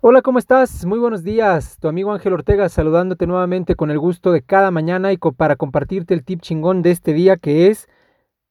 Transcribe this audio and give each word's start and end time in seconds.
Hola, 0.00 0.22
¿cómo 0.22 0.38
estás? 0.38 0.86
Muy 0.86 1.00
buenos 1.00 1.24
días. 1.24 1.76
Tu 1.80 1.88
amigo 1.88 2.12
Ángel 2.12 2.32
Ortega 2.32 2.68
saludándote 2.68 3.26
nuevamente 3.26 3.74
con 3.74 3.90
el 3.90 3.98
gusto 3.98 4.30
de 4.30 4.42
cada 4.42 4.70
mañana 4.70 5.12
y 5.12 5.16
para 5.16 5.56
compartirte 5.56 6.14
el 6.14 6.22
tip 6.22 6.40
chingón 6.40 6.82
de 6.82 6.92
este 6.92 7.12
día 7.12 7.36
que 7.36 7.66
es 7.66 7.88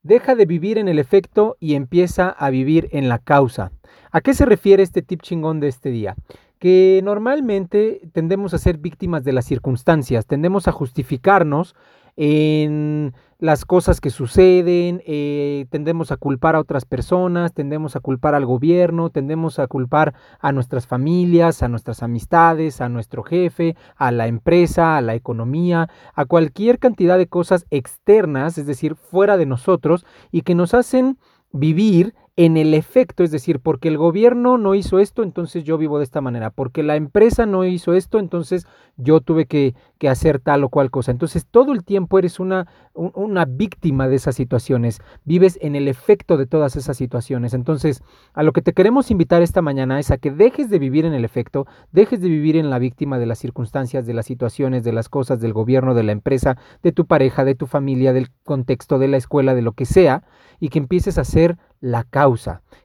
deja 0.03 0.35
de 0.35 0.45
vivir 0.45 0.77
en 0.77 0.89
el 0.89 0.99
efecto 0.99 1.55
y 1.61 1.75
empieza 1.75 2.27
a 2.27 2.49
vivir 2.49 2.89
en 2.91 3.07
la 3.07 3.19
causa. 3.19 3.71
¿A 4.11 4.19
qué 4.19 4.33
se 4.33 4.45
refiere 4.45 4.83
este 4.83 5.01
tip 5.01 5.21
chingón 5.21 5.61
de 5.61 5.69
este 5.69 5.89
día? 5.89 6.15
Que 6.59 6.99
normalmente 7.01 8.01
tendemos 8.11 8.53
a 8.53 8.57
ser 8.57 8.77
víctimas 8.77 9.23
de 9.23 9.31
las 9.31 9.45
circunstancias, 9.45 10.25
tendemos 10.25 10.67
a 10.67 10.73
justificarnos 10.73 11.75
en 12.17 13.13
las 13.39 13.65
cosas 13.65 14.01
que 14.01 14.09
suceden, 14.09 15.03
eh, 15.05 15.67
tendemos 15.69 16.11
a 16.11 16.17
culpar 16.17 16.55
a 16.55 16.59
otras 16.59 16.85
personas, 16.85 17.53
tendemos 17.53 17.95
a 17.95 17.99
culpar 17.99 18.33
al 18.33 18.47
gobierno, 18.47 19.11
tendemos 19.11 19.59
a 19.59 19.67
culpar 19.67 20.15
a 20.39 20.51
nuestras 20.51 20.87
familias, 20.87 21.61
a 21.61 21.67
nuestras 21.67 22.01
amistades, 22.01 22.81
a 22.81 22.89
nuestro 22.89 23.21
jefe, 23.21 23.75
a 23.95 24.11
la 24.11 24.25
empresa, 24.25 24.97
a 24.97 25.01
la 25.01 25.13
economía, 25.13 25.89
a 26.15 26.25
cualquier 26.25 26.79
cantidad 26.79 27.19
de 27.19 27.27
cosas 27.27 27.67
externas, 27.69 28.57
es 28.57 28.65
decir, 28.65 28.95
fuera 28.95 29.37
de 29.37 29.45
nosotros, 29.45 30.03
y 30.31 30.41
que 30.41 30.55
nos 30.55 30.73
hacen 30.73 31.19
vivir 31.51 32.15
en 32.39 32.55
el 32.55 32.75
efecto, 32.75 33.23
es 33.23 33.31
decir, 33.31 33.59
porque 33.59 33.87
el 33.87 33.97
gobierno 33.97 34.59
no 34.59 34.75
hizo 34.75 34.99
esto, 34.99 35.23
entonces 35.23 35.63
yo 35.63 35.79
vivo 35.79 35.97
de 35.97 36.03
esta 36.03 36.21
manera, 36.21 36.51
porque 36.51 36.83
la 36.83 36.95
empresa 36.95 37.47
no 37.47 37.65
hizo 37.65 37.95
esto, 37.95 38.19
entonces 38.19 38.67
yo 38.95 39.21
tuve 39.21 39.47
que, 39.47 39.73
hacer 40.07 40.39
tal 40.39 40.63
o 40.63 40.69
cual 40.69 40.91
cosa. 40.91 41.09
Entonces 41.09 41.47
todo 41.49 41.73
el 41.73 41.83
tiempo 41.83 42.19
eres 42.19 42.39
una, 42.39 42.67
una 42.93 43.45
víctima 43.45 44.07
de 44.07 44.15
esas 44.15 44.35
situaciones, 44.35 45.01
vives 45.25 45.57
en 45.61 45.75
el 45.75 45.87
efecto 45.87 46.37
de 46.37 46.45
todas 46.45 46.75
esas 46.75 46.95
situaciones. 46.95 47.55
Entonces, 47.55 48.03
a 48.33 48.43
lo 48.43 48.53
que 48.53 48.61
te 48.61 48.73
queremos 48.73 49.09
invitar 49.09 49.41
esta 49.41 49.63
mañana 49.63 49.99
es 49.99 50.11
a 50.11 50.17
que 50.17 50.29
dejes 50.29 50.69
de 50.69 50.77
vivir 50.77 51.05
en 51.05 51.13
el 51.13 51.25
efecto, 51.25 51.65
dejes 51.91 52.21
de 52.21 52.29
vivir 52.29 52.55
en 52.55 52.69
la 52.69 52.77
víctima 52.77 53.17
de 53.17 53.25
las 53.25 53.39
circunstancias, 53.39 54.05
de 54.05 54.13
las 54.13 54.27
situaciones, 54.27 54.83
de 54.83 54.93
las 54.93 55.09
cosas, 55.09 55.41
del 55.41 55.53
gobierno, 55.53 55.95
de 55.95 56.03
la 56.03 56.11
empresa, 56.11 56.57
de 56.83 56.91
tu 56.91 57.07
pareja, 57.07 57.43
de 57.43 57.55
tu 57.55 57.65
familia, 57.65 58.13
del 58.13 58.29
contexto, 58.43 58.99
de 58.99 59.07
la 59.07 59.17
escuela, 59.17 59.55
de 59.55 59.63
lo 59.63 59.71
que 59.71 59.85
sea, 59.85 60.23
y 60.59 60.69
que 60.69 60.79
empieces 60.79 61.17
a 61.17 61.23
ser 61.23 61.57
la 61.79 62.03
causa, 62.03 62.26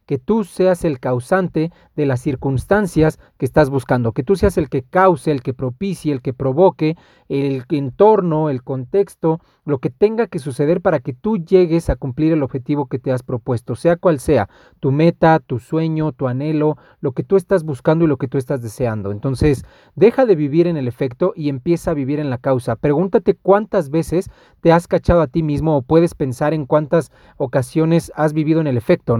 que 0.06 0.18
tú 0.18 0.44
seas 0.44 0.84
el 0.84 1.00
causante 1.00 1.70
de 1.96 2.06
las 2.06 2.20
circunstancias 2.20 3.18
que 3.38 3.46
estás 3.46 3.70
buscando, 3.70 4.12
que 4.12 4.22
tú 4.22 4.36
seas 4.36 4.58
el 4.58 4.68
que 4.68 4.82
cause, 4.82 5.30
el 5.30 5.42
que 5.42 5.54
propicie, 5.54 6.12
el 6.12 6.22
que 6.22 6.32
provoque 6.32 6.96
el 7.28 7.64
entorno, 7.70 8.50
el 8.50 8.62
contexto, 8.62 9.40
lo 9.64 9.78
que 9.78 9.90
tenga 9.90 10.26
que 10.26 10.38
suceder 10.38 10.80
para 10.80 11.00
que 11.00 11.12
tú 11.12 11.38
llegues 11.38 11.88
a 11.88 11.96
cumplir 11.96 12.32
el 12.32 12.42
objetivo 12.42 12.86
que 12.86 12.98
te 12.98 13.12
has 13.12 13.22
propuesto, 13.22 13.74
sea 13.74 13.96
cual 13.96 14.18
sea, 14.18 14.48
tu 14.80 14.92
meta, 14.92 15.38
tu 15.38 15.58
sueño, 15.58 16.12
tu 16.12 16.28
anhelo, 16.28 16.76
lo 17.00 17.12
que 17.12 17.22
tú 17.22 17.36
estás 17.36 17.64
buscando 17.64 18.04
y 18.04 18.08
lo 18.08 18.16
que 18.16 18.28
tú 18.28 18.38
estás 18.38 18.60
deseando. 18.60 19.12
Entonces, 19.12 19.64
deja 19.94 20.26
de 20.26 20.34
vivir 20.34 20.66
en 20.66 20.76
el 20.76 20.88
efecto 20.88 21.32
y 21.36 21.48
empieza 21.48 21.92
a 21.92 21.94
vivir 21.94 22.18
en 22.20 22.28
la 22.28 22.38
causa. 22.38 22.76
Pregúntate 22.76 23.34
cuántas 23.34 23.88
veces 23.88 24.28
te 24.60 24.72
has 24.72 24.88
cachado 24.88 25.22
a 25.22 25.26
ti 25.26 25.42
mismo 25.42 25.76
o 25.76 25.82
puedes 25.82 26.14
pensar 26.14 26.52
en 26.52 26.66
cuántas 26.66 27.12
ocasiones 27.36 28.12
has 28.14 28.32
vivido 28.32 28.60
en 28.60 28.66
el 28.66 28.76
efecto, 28.76 29.16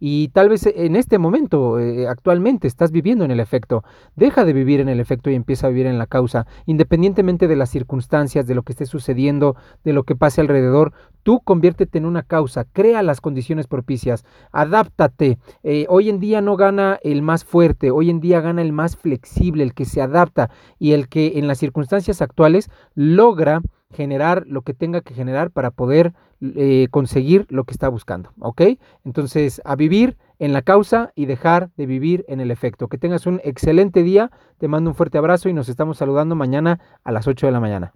Y 0.00 0.28
tal 0.28 0.48
vez 0.48 0.66
en 0.66 0.96
este 0.96 1.18
momento, 1.18 1.78
eh, 1.78 2.06
actualmente, 2.08 2.66
estás 2.66 2.90
viviendo 2.92 3.24
en 3.24 3.30
el 3.30 3.40
efecto. 3.40 3.84
Deja 4.16 4.44
de 4.44 4.52
vivir 4.52 4.80
en 4.80 4.88
el 4.88 5.00
efecto 5.00 5.30
y 5.30 5.34
empieza 5.34 5.66
a 5.66 5.70
vivir 5.70 5.86
en 5.86 5.98
la 5.98 6.06
causa, 6.06 6.46
independientemente 6.66 7.48
de 7.48 7.56
las 7.56 7.70
circunstancias, 7.70 8.46
de 8.46 8.54
lo 8.54 8.62
que 8.62 8.72
esté 8.72 8.86
sucediendo, 8.86 9.56
de 9.84 9.92
lo 9.92 10.04
que 10.04 10.16
pase 10.16 10.40
alrededor. 10.40 10.92
Tú 11.22 11.40
conviértete 11.40 11.98
en 11.98 12.06
una 12.06 12.22
causa, 12.22 12.64
crea 12.64 13.02
las 13.02 13.20
condiciones 13.20 13.66
propicias, 13.66 14.24
adáptate. 14.50 15.38
Eh, 15.62 15.86
hoy 15.88 16.08
en 16.08 16.18
día 16.18 16.40
no 16.40 16.56
gana 16.56 16.98
el 17.02 17.22
más 17.22 17.44
fuerte, 17.44 17.90
hoy 17.90 18.10
en 18.10 18.20
día 18.20 18.40
gana 18.40 18.62
el 18.62 18.72
más 18.72 18.96
flexible, 18.96 19.62
el 19.62 19.74
que 19.74 19.84
se 19.84 20.02
adapta 20.02 20.50
y 20.78 20.92
el 20.92 21.08
que 21.08 21.38
en 21.38 21.46
las 21.46 21.58
circunstancias 21.58 22.22
actuales 22.22 22.70
logra 22.94 23.62
generar 23.92 24.44
lo 24.46 24.62
que 24.62 24.74
tenga 24.74 25.00
que 25.00 25.14
generar 25.14 25.50
para 25.50 25.70
poder 25.70 26.14
eh, 26.40 26.88
conseguir 26.90 27.46
lo 27.50 27.64
que 27.64 27.72
está 27.72 27.88
buscando, 27.88 28.32
¿ok? 28.40 28.62
Entonces, 29.04 29.62
a 29.64 29.76
vivir 29.76 30.16
en 30.38 30.52
la 30.52 30.62
causa 30.62 31.12
y 31.14 31.26
dejar 31.26 31.70
de 31.76 31.86
vivir 31.86 32.24
en 32.26 32.40
el 32.40 32.50
efecto. 32.50 32.88
Que 32.88 32.98
tengas 32.98 33.26
un 33.26 33.40
excelente 33.44 34.02
día, 34.02 34.32
te 34.58 34.66
mando 34.66 34.90
un 34.90 34.96
fuerte 34.96 35.18
abrazo 35.18 35.48
y 35.48 35.52
nos 35.52 35.68
estamos 35.68 35.98
saludando 35.98 36.34
mañana 36.34 36.80
a 37.04 37.12
las 37.12 37.28
8 37.28 37.46
de 37.46 37.52
la 37.52 37.60
mañana. 37.60 37.94